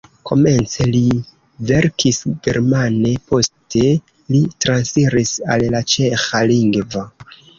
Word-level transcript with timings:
Komence 0.27 0.85
li 0.93 1.01
verkis 1.71 2.21
germane, 2.47 3.11
poste 3.33 3.91
li 4.35 4.41
transiris 4.65 5.35
al 5.57 5.67
la 5.75 5.83
ĉeĥa 5.97 6.43
lingvo. 6.53 7.07